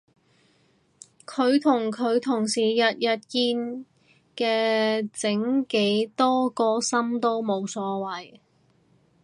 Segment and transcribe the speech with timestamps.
[1.27, 3.85] 佢同佢同事日日見
[4.35, 8.39] 嘅整幾多個心都冇所謂